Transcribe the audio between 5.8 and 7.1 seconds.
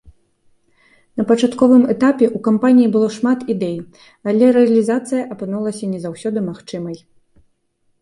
не заўсёды магчымай.